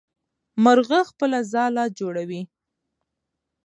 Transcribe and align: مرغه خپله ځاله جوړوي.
مرغه 0.63 0.99
خپله 1.09 1.39
ځاله 1.51 1.83
جوړوي. 1.99 2.41